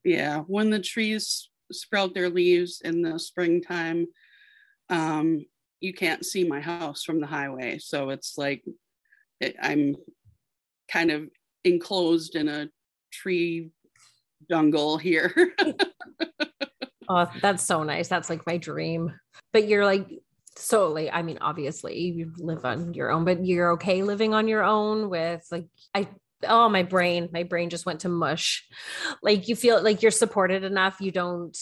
[0.04, 4.08] yeah, when the trees sprout their leaves in the springtime,
[4.90, 5.46] um,
[5.80, 7.80] you can't see my house from the highway.
[7.80, 8.64] So it's like
[9.40, 9.96] it, I'm
[10.92, 11.30] kind of
[11.64, 12.70] enclosed in a
[13.12, 13.72] tree
[14.50, 15.54] jungle here.
[17.10, 18.08] oh, that's so nice.
[18.08, 19.14] That's like my dream.
[19.52, 20.08] But you're like
[20.56, 24.48] so like I mean, obviously you live on your own, but you're okay living on
[24.48, 26.08] your own with like I
[26.48, 28.68] oh my brain, my brain just went to mush.
[29.22, 31.58] Like you feel like you're supported enough, you don't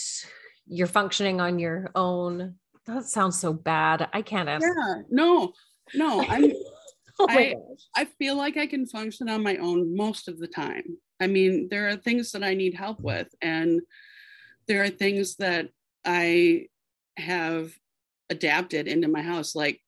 [0.67, 2.55] you're functioning on your own.
[2.85, 4.09] That sounds so bad.
[4.13, 4.65] I can't ask.
[4.65, 5.53] Yeah, no,
[5.93, 6.51] no, I'm
[7.19, 7.55] oh I,
[7.95, 10.97] I feel like I can function on my own most of the time.
[11.21, 13.81] I mean, there are things that I need help with, and
[14.67, 15.69] there are things that
[16.03, 16.65] I
[17.15, 17.71] have
[18.29, 19.53] adapted into my house.
[19.53, 19.79] Like,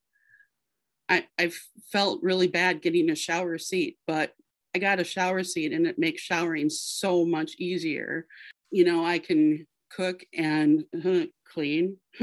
[1.09, 1.51] I, I
[1.91, 4.33] felt really bad getting a shower seat, but
[4.75, 8.27] I got a shower seat and it makes showering so much easier.
[8.71, 11.97] You know, I can cook and uh, clean.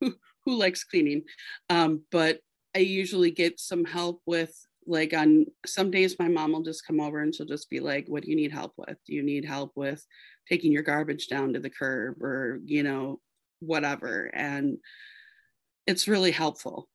[0.00, 1.22] who, who likes cleaning?
[1.68, 2.40] Um, but
[2.74, 4.54] I usually get some help with
[4.86, 8.06] like on some days my mom will just come over and she'll just be like
[8.08, 8.96] what do you need help with?
[9.06, 10.04] Do you need help with
[10.48, 13.20] taking your garbage down to the curb or you know
[13.60, 14.30] whatever?
[14.34, 14.78] And
[15.86, 16.88] it's really helpful.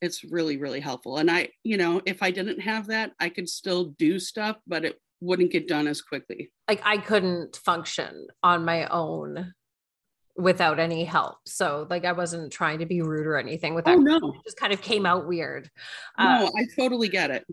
[0.00, 1.18] It's really really helpful.
[1.18, 4.84] And i you know if i didn't have that i could still do stuff but
[4.84, 6.50] it wouldn't get done as quickly.
[6.68, 9.54] Like i couldn't function on my own
[10.36, 11.36] without any help.
[11.46, 13.96] So like I wasn't trying to be rude or anything with that.
[13.96, 14.16] Oh, no.
[14.16, 15.70] It just kind of came out weird.
[16.18, 17.44] No, uh, I totally get it.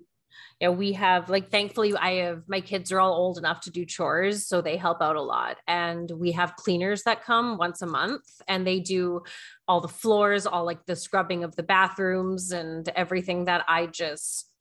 [0.59, 3.83] Yeah, we have like thankfully I have my kids are all old enough to do
[3.83, 5.57] chores, so they help out a lot.
[5.67, 9.23] And we have cleaners that come once a month and they do
[9.67, 14.51] all the floors, all like the scrubbing of the bathrooms and everything that I just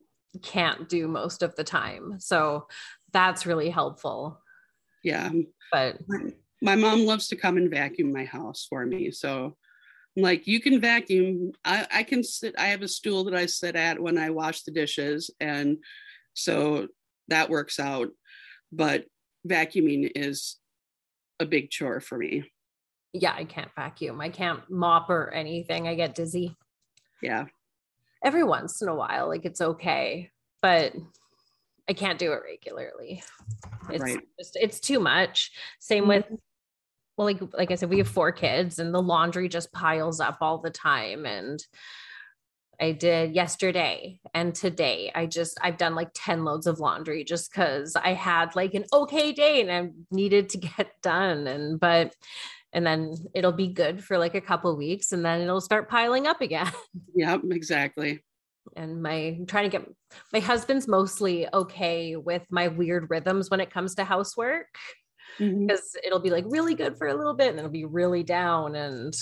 [0.42, 2.14] can't do most of the time.
[2.18, 2.66] So
[3.12, 4.40] that's really helpful.
[5.04, 5.30] Yeah.
[5.70, 5.98] But
[6.62, 9.10] my mom loves to come and vacuum my house for me.
[9.10, 9.56] So
[10.16, 11.52] I'm like, you can vacuum.
[11.64, 14.62] I, I can sit, I have a stool that I sit at when I wash
[14.62, 15.30] the dishes.
[15.40, 15.78] And
[16.34, 16.88] so
[17.28, 18.08] that works out.
[18.72, 19.06] But
[19.48, 20.56] vacuuming is
[21.38, 22.50] a big chore for me.
[23.12, 24.20] Yeah, I can't vacuum.
[24.20, 25.88] I can't mop or anything.
[25.88, 26.56] I get dizzy.
[27.22, 27.46] Yeah.
[28.22, 30.30] Every once in a while, like it's okay.
[30.62, 30.94] But
[31.88, 33.22] I can't do it regularly.
[33.90, 34.20] It's right.
[34.38, 35.50] just it's too much.
[35.80, 36.08] Same mm-hmm.
[36.08, 36.40] with
[37.20, 40.38] well like like i said we have four kids and the laundry just piles up
[40.40, 41.26] all the time.
[41.26, 41.62] And
[42.80, 47.52] i did yesterday and today i just i've done like 10 loads of laundry just
[47.52, 51.46] because i had like an okay day and i needed to get done.
[51.46, 52.14] And but
[52.72, 56.26] and then it'll be good for like a couple weeks and then it'll start piling
[56.26, 56.72] up again.
[57.14, 58.20] Yep exactly.
[58.76, 59.86] And my I'm trying to get
[60.32, 64.68] my husband's mostly okay with my weird rhythms when it comes to housework
[65.38, 66.06] because mm-hmm.
[66.06, 68.74] it'll be like really good for a little bit and then it'll be really down
[68.74, 69.14] and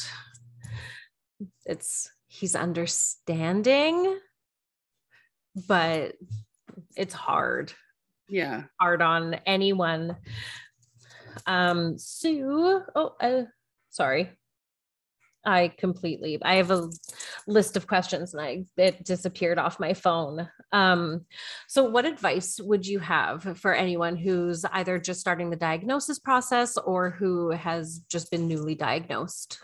[1.65, 4.19] it's he's understanding
[5.67, 6.15] but
[6.97, 7.73] it's hard.
[8.29, 8.65] Yeah.
[8.81, 10.17] Hard on anyone.
[11.47, 13.43] Um sue oh uh,
[13.91, 14.38] sorry
[15.45, 16.91] I completely I have a
[17.47, 20.49] list of questions and I it disappeared off my phone.
[20.73, 21.25] Um,
[21.69, 26.77] so what advice would you have for anyone who's either just starting the diagnosis process
[26.77, 29.61] or who has just been newly diagnosed?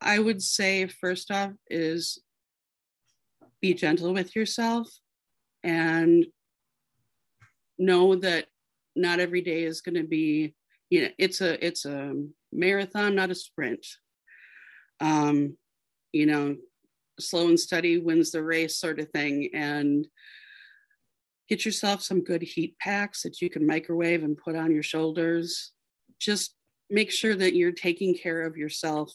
[0.00, 2.20] I would say first off is
[3.60, 4.88] be gentle with yourself
[5.64, 6.26] and
[7.78, 8.46] know that
[8.94, 10.54] not every day is going to be
[10.90, 12.14] you know it's a it's a
[12.56, 13.86] marathon not a sprint.
[15.00, 15.56] Um
[16.12, 16.56] you know
[17.18, 19.50] slow and steady wins the race sort of thing.
[19.54, 20.06] And
[21.48, 25.72] get yourself some good heat packs that you can microwave and put on your shoulders.
[26.18, 26.54] Just
[26.90, 29.12] make sure that you're taking care of yourself.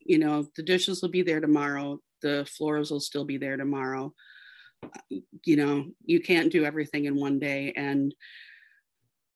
[0.00, 1.98] You know the dishes will be there tomorrow.
[2.22, 4.12] The floors will still be there tomorrow.
[5.44, 7.72] You know you can't do everything in one day.
[7.76, 8.14] And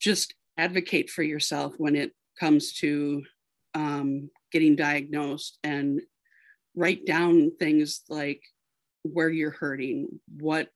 [0.00, 3.22] just advocate for yourself when it comes to
[3.74, 6.00] um, getting diagnosed and
[6.74, 8.42] write down things like
[9.02, 10.68] where you're hurting, what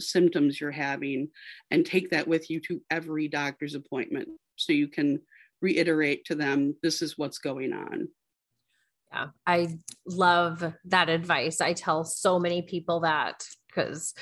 [0.00, 1.28] symptoms you're having,
[1.70, 5.20] and take that with you to every doctor's appointment so you can
[5.62, 8.08] reiterate to them this is what's going on.
[9.12, 11.60] Yeah, I love that advice.
[11.60, 14.14] I tell so many people that because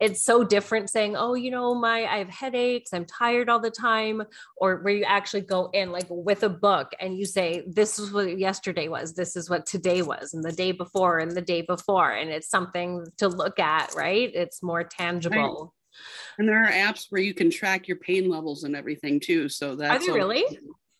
[0.00, 3.70] it's so different saying, oh, you know, my I have headaches, I'm tired all the
[3.70, 4.22] time,
[4.56, 8.12] or where you actually go in like with a book and you say, this is
[8.12, 11.62] what yesterday was, this is what today was, and the day before, and the day
[11.62, 12.10] before.
[12.10, 14.30] And it's something to look at, right?
[14.34, 15.36] It's more tangible.
[15.36, 16.38] Right.
[16.38, 19.48] And there are apps where you can track your pain levels and everything too.
[19.48, 20.44] So that's are they really?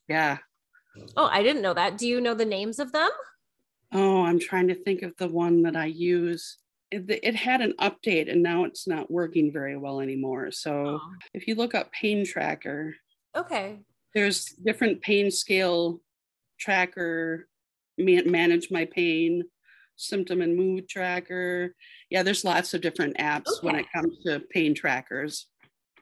[0.09, 0.39] Yeah.
[1.17, 1.97] Oh, I didn't know that.
[1.97, 3.11] Do you know the names of them?
[3.93, 6.59] Oh, I'm trying to think of the one that I use
[6.93, 10.51] it, it, had an update and now it's not working very well anymore.
[10.51, 11.13] So oh.
[11.33, 12.95] if you look up pain tracker,
[13.37, 13.81] okay,
[14.15, 16.01] there's different pain scale
[16.61, 17.49] tracker,
[17.99, 19.45] manage my pain,
[19.97, 21.75] symptom and mood tracker.
[22.11, 23.67] Yeah, there's lots of different apps okay.
[23.67, 25.47] when it comes to pain trackers.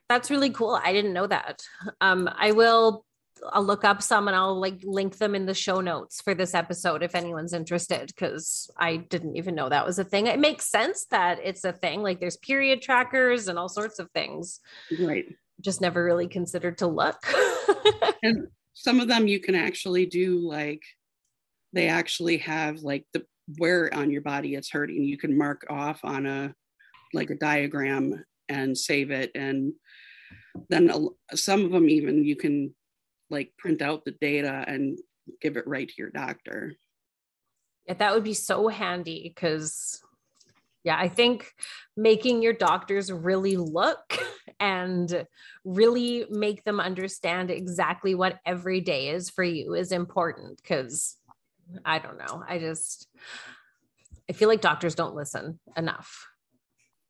[0.09, 0.79] That's really cool.
[0.83, 1.63] I didn't know that.
[2.01, 3.05] Um, I will
[3.53, 6.55] I'll look up some and I'll like link them in the show notes for this
[6.55, 10.27] episode if anyone's interested because I didn't even know that was a thing.
[10.27, 12.03] It makes sense that it's a thing.
[12.03, 14.61] Like there's period trackers and all sorts of things.
[15.01, 15.27] Right.
[15.61, 17.19] Just never really considered to look.
[18.23, 20.83] and some of them you can actually do like
[21.73, 23.25] they actually have like the
[23.59, 25.05] where on your body it's hurting.
[25.05, 26.55] You can mark off on a
[27.13, 29.73] like a diagram and save it and
[30.69, 30.91] then
[31.35, 32.75] some of them even you can
[33.31, 34.99] like print out the data and
[35.41, 36.75] give it right to your doctor.
[37.87, 40.03] Yeah, that would be so handy because
[40.83, 41.53] yeah, I think
[41.97, 44.19] making your doctors really look
[44.61, 45.27] and
[45.65, 51.17] really make them understand exactly what every day is for you is important because
[51.85, 52.43] I don't know.
[52.47, 53.09] I just
[54.29, 56.27] I feel like doctors don't listen enough.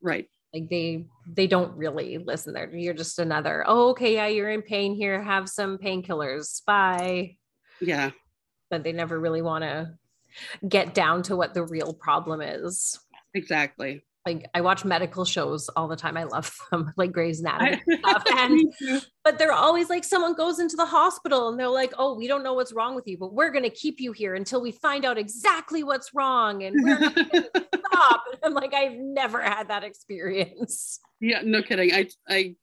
[0.02, 4.50] Right like they they don't really listen there you're just another oh okay yeah you're
[4.50, 7.36] in pain here have some painkillers bye
[7.80, 8.10] yeah
[8.70, 9.90] but they never really want to
[10.68, 12.98] get down to what the real problem is
[13.34, 16.16] exactly like I watch medical shows all the time.
[16.16, 18.22] I love them, like Grey's Anatomy stuff.
[18.36, 18.72] And
[19.24, 22.42] but they're always like someone goes into the hospital and they're like, "Oh, we don't
[22.42, 25.04] know what's wrong with you, but we're going to keep you here until we find
[25.04, 27.48] out exactly what's wrong." And we're
[27.92, 28.24] stop.
[28.42, 31.00] I'm like, I've never had that experience.
[31.20, 31.92] Yeah, no kidding.
[31.92, 32.54] I I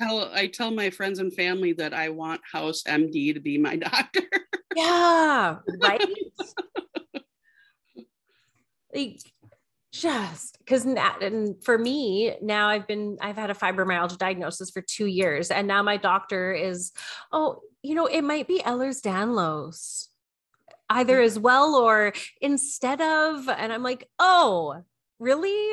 [0.00, 3.76] tell I tell my friends and family that I want House MD to be my
[3.88, 4.22] doctor.
[4.74, 6.04] yeah, right.
[8.94, 9.20] like
[9.92, 15.06] just because and for me now i've been i've had a fibromyalgia diagnosis for two
[15.06, 16.92] years and now my doctor is
[17.32, 20.06] oh you know it might be ehlers-danlos
[20.90, 24.82] either as well or instead of and i'm like oh
[25.18, 25.68] really?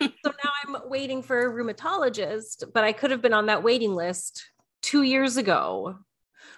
[0.00, 3.94] So now i'm waiting for a rheumatologist but i could have been on that waiting
[3.94, 4.44] list
[4.82, 5.96] two years ago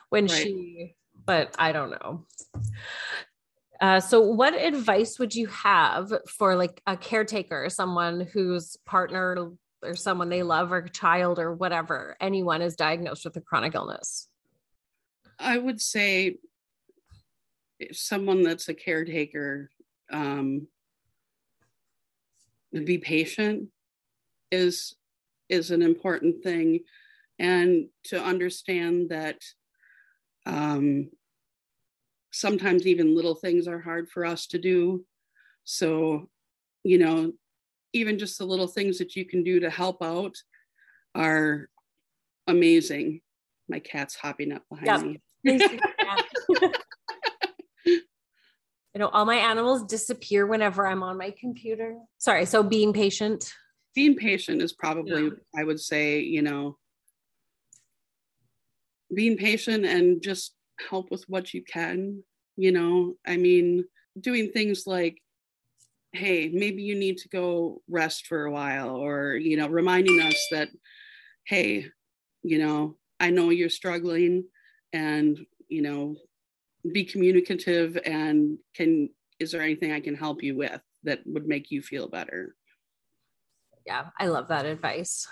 [0.09, 0.31] when right.
[0.33, 2.27] she but i don't know.
[3.81, 9.51] Uh, so what advice would you have for like a caretaker someone whose partner
[9.83, 14.29] or someone they love or child or whatever anyone is diagnosed with a chronic illness?
[15.37, 16.37] I would say
[17.93, 19.71] someone that's a caretaker
[20.13, 20.67] um,
[22.73, 23.69] be patient
[24.51, 24.95] is
[25.49, 26.81] is an important thing.
[27.39, 29.39] And to understand that
[30.47, 31.11] um,
[32.31, 35.05] sometimes even little things are hard for us to do.
[35.65, 36.29] So
[36.85, 37.33] you know
[37.93, 40.35] even just the little things that you can do to help out
[41.15, 41.69] are
[42.47, 43.21] amazing.
[43.69, 45.61] My cat's hopping up behind yep.
[45.61, 45.69] me
[48.95, 51.97] you know all my animals disappear whenever i'm on my computer.
[52.19, 53.53] Sorry so being patient.
[53.95, 55.31] Being patient is probably yeah.
[55.57, 56.77] i would say you know
[59.15, 60.55] being patient and just
[60.89, 62.23] help with what you can
[62.57, 63.17] you know?
[63.27, 63.85] I mean
[64.21, 65.19] doing things like
[66.13, 70.37] hey maybe you need to go rest for a while or you know reminding us
[70.51, 70.69] that
[71.45, 71.87] hey
[72.43, 74.45] you know i know you're struggling
[74.93, 75.39] and
[75.69, 76.15] you know
[76.91, 79.09] be communicative and can
[79.39, 82.57] is there anything i can help you with that would make you feel better?
[83.87, 85.27] Yeah i love that advice.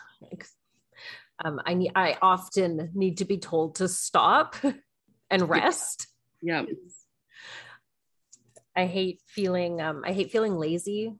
[1.45, 4.57] Um, i need i often need to be told to stop
[5.31, 6.07] and rest.
[6.43, 6.65] Yeah.
[8.77, 11.15] I hate feeling um, i hate feeling lazy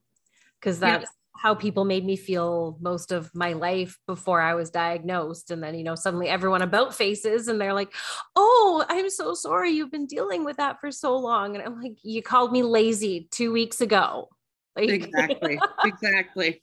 [0.61, 4.69] because that's yeah how people made me feel most of my life before I was
[4.69, 5.51] diagnosed.
[5.51, 7.95] And then, you know, suddenly everyone about faces and they're like,
[8.37, 11.57] Oh, I'm so sorry you've been dealing with that for so long.
[11.57, 14.29] And I'm like, You called me lazy two weeks ago.
[14.77, 15.59] Like, exactly.
[15.85, 16.63] exactly.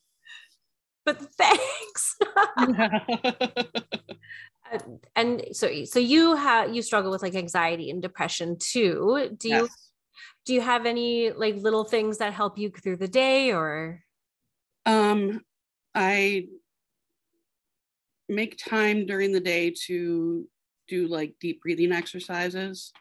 [1.06, 2.18] But thanks.
[4.70, 4.80] Uh,
[5.16, 9.70] and so so you have you struggle with like anxiety and depression too do you
[10.46, 14.04] do you have any like little things that help you through the day or
[14.88, 15.42] um,
[15.94, 16.48] I
[18.30, 20.48] make time during the day to
[20.88, 22.94] do like deep breathing exercises.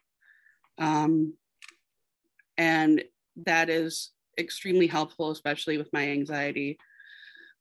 [0.78, 1.34] Um,
[2.58, 3.04] and
[3.44, 6.76] that is extremely helpful, especially with my anxiety.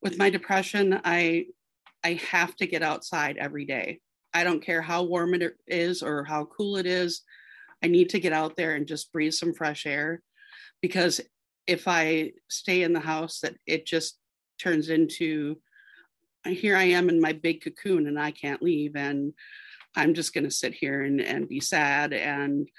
[0.02, 1.46] With my depression, I
[2.04, 4.00] I have to get outside every day.
[4.34, 7.22] I don't care how warm it is or how cool it is.
[7.84, 10.22] I need to get out there and just breathe some fresh air
[10.82, 11.22] because
[11.68, 14.18] if I stay in the house, that it just
[14.60, 15.58] turns into
[16.46, 19.34] here I am in my big cocoon and I can't leave and
[19.96, 22.70] I'm just going to sit here and, and be sad and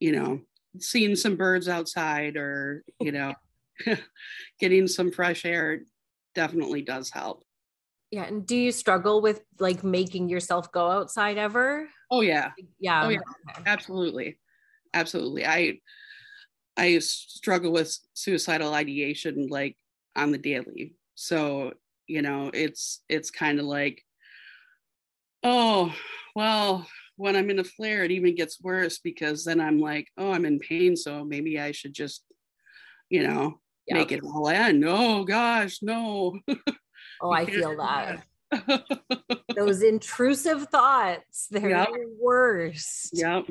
[0.00, 0.40] you know
[0.78, 3.32] seeing some birds outside or you know
[4.60, 5.80] getting some fresh air
[6.34, 7.44] definitely does help.
[8.10, 11.88] Yeah, and do you struggle with like making yourself go outside ever?
[12.10, 12.52] Oh yeah.
[12.78, 13.04] Yeah.
[13.04, 13.18] Oh yeah.
[13.66, 14.38] Absolutely.
[14.94, 15.46] Absolutely.
[15.46, 15.80] I
[16.78, 19.76] I struggle with suicidal ideation like
[20.16, 20.94] on the daily.
[21.14, 21.72] So,
[22.06, 24.02] you know, it's it's kind of like
[25.44, 25.94] oh,
[26.34, 30.32] well, when I'm in a flare it even gets worse because then I'm like, oh,
[30.32, 32.24] I'm in pain, so maybe I should just
[33.10, 33.98] you know, yep.
[33.98, 34.84] make it all end.
[34.86, 36.38] Oh gosh, no.
[37.22, 38.24] oh, I feel that.
[39.56, 41.88] Those intrusive thoughts, they're yep.
[41.88, 43.10] the worst.
[43.12, 43.46] Yep.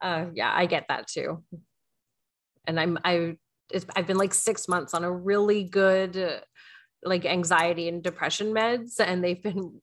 [0.00, 1.42] Uh, yeah, I get that too.
[2.66, 3.36] And I'm I
[3.96, 6.42] I've been like six months on a really good
[7.02, 9.80] like anxiety and depression meds, and they've been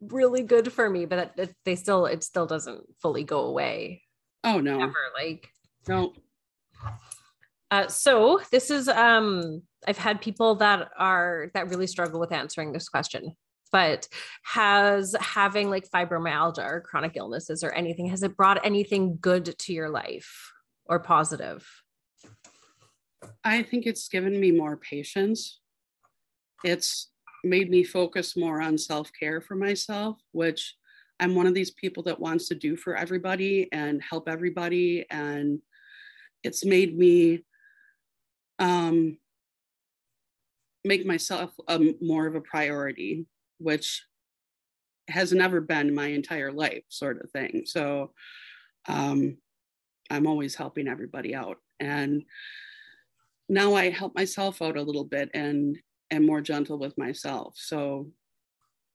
[0.00, 1.06] really good for me.
[1.06, 4.02] But it, they still it still doesn't fully go away.
[4.44, 5.48] Oh no, Never like
[5.88, 6.12] no.
[7.70, 12.72] Uh, so this is um I've had people that are that really struggle with answering
[12.72, 13.36] this question
[13.72, 14.08] but
[14.42, 19.72] has having like fibromyalgia or chronic illnesses or anything has it brought anything good to
[19.72, 20.52] your life
[20.86, 21.66] or positive
[23.44, 25.60] i think it's given me more patience
[26.64, 27.10] it's
[27.44, 30.74] made me focus more on self care for myself, which
[31.18, 35.06] I'm one of these people that wants to do for everybody and help everybody.
[35.10, 35.60] And
[36.42, 37.44] it's made me
[38.58, 39.18] um,
[40.84, 43.26] make myself a, more of a priority,
[43.58, 44.04] which
[45.08, 47.64] has never been my entire life, sort of thing.
[47.66, 48.12] So
[48.88, 49.36] um,
[50.10, 51.58] I'm always helping everybody out.
[51.80, 52.22] And
[53.50, 55.76] now I help myself out a little bit and
[56.10, 57.54] and more gentle with myself.
[57.56, 58.10] So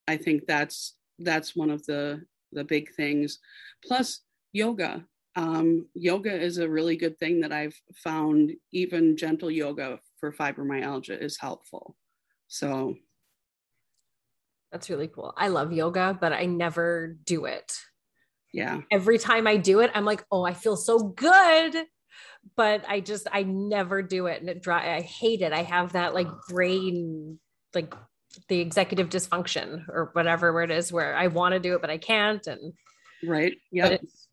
[0.08, 3.39] i think that's that's one of the the big things.
[3.86, 4.22] Plus
[4.53, 5.06] yoga
[5.38, 11.22] um, yoga is a really good thing that i've found even gentle yoga for fibromyalgia
[11.22, 11.97] is helpful.
[12.47, 12.95] So
[14.72, 15.34] that's really cool.
[15.38, 17.78] I love yoga but i never do it.
[18.53, 18.82] Yeah.
[18.89, 21.76] Every time i do it i'm like oh i feel so good
[22.55, 25.53] but I just I never do it and it dry I hate it.
[25.53, 27.39] I have that like brain
[27.74, 27.93] like
[28.47, 31.97] the executive dysfunction or whatever it is where I want to do it but I
[31.97, 32.74] can't and
[33.24, 34.28] right yeah but it's,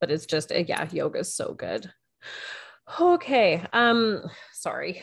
[0.00, 1.90] but it's just yeah yoga is so good
[3.00, 4.22] okay um
[4.52, 5.02] sorry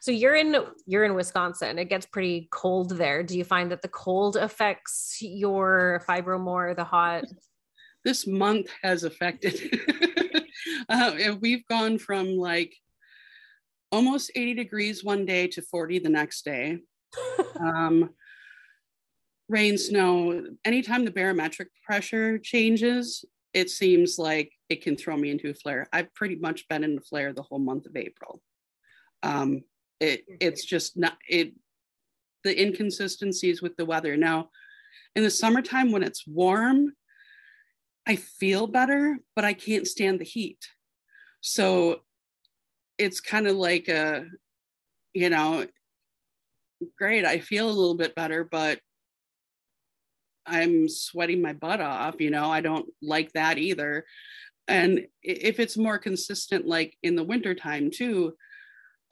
[0.00, 0.56] So you're in
[0.86, 1.78] you're in Wisconsin.
[1.78, 3.22] It gets pretty cold there.
[3.22, 7.24] Do you find that the cold affects your fibro more, the hot?
[8.04, 9.60] This month has affected.
[10.88, 12.74] uh, we've gone from like
[13.92, 16.78] almost 80 degrees one day to 40 the next day.
[17.60, 18.10] um,
[19.48, 25.50] rain, snow, anytime the barometric pressure changes, it seems like it can throw me into
[25.50, 25.88] a flare.
[25.92, 28.42] I've pretty much been in a flare the whole month of April.
[29.22, 29.62] Um,
[29.98, 31.54] it it's just not it
[32.44, 34.16] the inconsistencies with the weather.
[34.16, 34.50] Now,
[35.14, 36.92] in the summertime when it's warm,
[38.06, 40.58] I feel better, but I can't stand the heat.
[41.40, 42.00] So
[42.98, 44.26] it's kind of like a,
[45.12, 45.66] you know,
[46.98, 48.78] great, I feel a little bit better, but
[50.46, 54.04] I'm sweating my butt off, you know, I don't like that either.
[54.68, 58.34] And if it's more consistent, like in the wintertime too,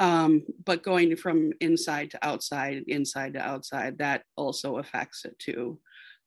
[0.01, 5.79] um, but going from inside to outside, inside to outside, that also affects it too.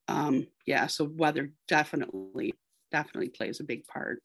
[0.07, 2.53] Um, yeah, so weather definitely,
[2.91, 4.21] definitely plays a big part.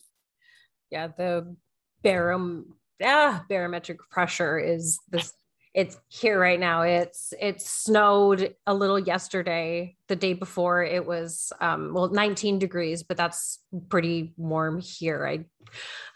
[0.90, 1.56] Yeah, the
[2.04, 2.64] barom
[3.02, 5.32] ah, barometric pressure is this
[5.74, 6.82] it's here right now.
[6.82, 13.02] It's it snowed a little yesterday the day before it was um well 19 degrees
[13.02, 15.26] but that's pretty warm here.
[15.26, 15.44] I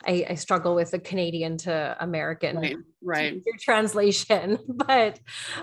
[0.04, 3.42] i, I struggle with the canadian to american right, right.
[3.60, 5.18] translation but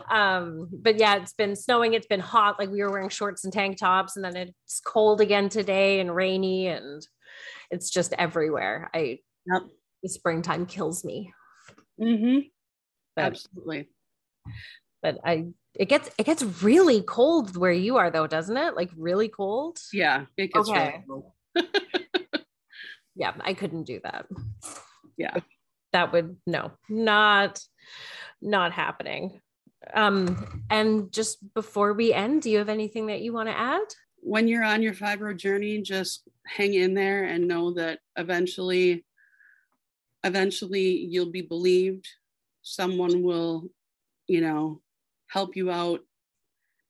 [0.09, 3.53] um but yeah it's been snowing it's been hot like we were wearing shorts and
[3.53, 7.05] tank tops and then it's cold again today and rainy and
[7.73, 8.89] it's just everywhere.
[8.93, 9.19] I
[9.51, 9.63] yep.
[10.01, 11.33] the springtime kills me.
[11.99, 12.47] Mm-hmm
[13.15, 13.89] but, Absolutely.
[15.01, 18.75] But I it gets it gets really cold where you are though, doesn't it?
[18.75, 19.79] Like really cold?
[19.91, 21.03] Yeah, it gets okay.
[21.07, 21.23] really
[23.15, 24.27] yeah, I couldn't do that.
[25.17, 25.37] Yeah.
[25.91, 27.59] That would no, not
[28.41, 29.41] not happening.
[29.93, 33.93] Um and just before we end, do you have anything that you want to add?
[34.21, 39.05] When you're on your fibro journey, just hang in there and know that eventually
[40.23, 42.07] eventually you'll be believed
[42.63, 43.69] someone will,
[44.27, 44.81] you know,
[45.29, 45.99] help you out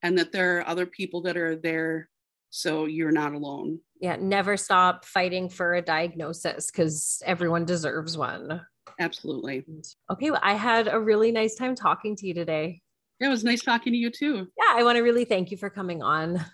[0.03, 2.09] and that there are other people that are there
[2.49, 3.79] so you're not alone.
[3.99, 8.61] Yeah, never stop fighting for a diagnosis because everyone deserves one.
[8.99, 9.65] Absolutely.
[10.11, 12.81] Okay, well, I had a really nice time talking to you today.
[13.19, 14.47] Yeah, it was nice talking to you too.
[14.57, 16.45] Yeah, I want to really thank you for coming on.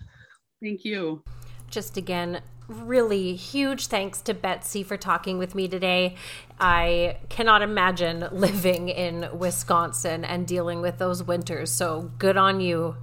[0.63, 1.23] Thank you.
[1.69, 6.15] Just again, really huge thanks to Betsy for talking with me today.
[6.59, 11.71] I cannot imagine living in Wisconsin and dealing with those winters.
[11.71, 12.95] So good on you.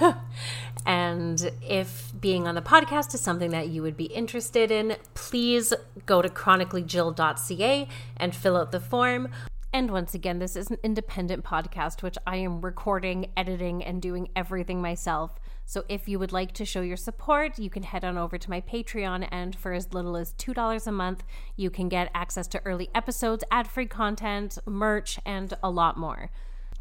[0.86, 5.72] and if being on the podcast is something that you would be interested in, please
[6.06, 9.28] go to chronicallyjill.ca and fill out the form.
[9.74, 14.28] And once again, this is an independent podcast, which I am recording, editing, and doing
[14.36, 15.40] everything myself.
[15.64, 18.50] So if you would like to show your support, you can head on over to
[18.50, 21.24] my Patreon, and for as little as $2 a month,
[21.56, 26.30] you can get access to early episodes, ad free content, merch, and a lot more.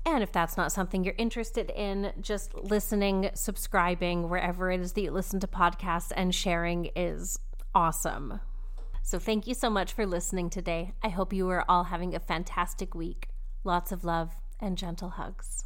[0.05, 5.01] And if that's not something you're interested in, just listening, subscribing, wherever it is that
[5.01, 7.39] you listen to podcasts, and sharing is
[7.75, 8.39] awesome.
[9.03, 10.93] So thank you so much for listening today.
[11.03, 13.29] I hope you are all having a fantastic week.
[13.63, 15.65] Lots of love and gentle hugs.